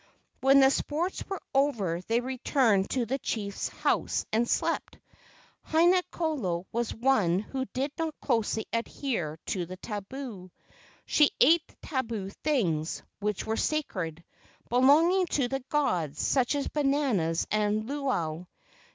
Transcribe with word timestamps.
When 0.39 0.61
the 0.61 0.71
sports 0.71 1.23
were 1.29 1.43
over 1.53 2.01
they 2.01 2.21
returned 2.21 2.89
to 2.89 3.05
the 3.05 3.19
chief's 3.19 3.67
house 3.69 4.25
and 4.33 4.49
slept. 4.49 4.97
Haina 5.67 6.01
kolo 6.09 6.65
was 6.71 6.91
one 6.91 7.37
who 7.37 7.65
did 7.65 7.91
not 7.99 8.19
closely 8.19 8.65
adhere 8.73 9.37
to 9.45 9.67
the 9.67 9.77
tabu. 9.77 10.49
She 11.05 11.29
ate 11.39 11.67
the 11.67 11.75
tabu 11.87 12.31
things, 12.31 13.03
which 13.19 13.45
were 13.45 13.55
sacred, 13.57 14.23
belonging 14.69 15.27
to 15.27 15.47
the 15.47 15.63
gods, 15.69 16.19
such 16.19 16.55
as 16.55 16.67
bananas 16.67 17.45
and 17.51 17.87
luau. 17.87 18.45